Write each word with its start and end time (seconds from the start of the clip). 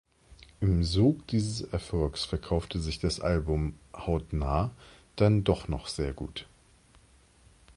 Im 0.61 0.83
Sog 0.83 1.27
dieses 1.27 1.61
Erfolgs 1.61 2.25
verkaufte 2.25 2.79
sich 2.79 2.97
das 2.97 3.19
Album 3.19 3.77
"Hautnah" 3.95 4.71
dann 5.15 5.43
doch 5.43 5.67
noch 5.67 5.87
sehr 5.87 6.11
gut. 6.11 6.47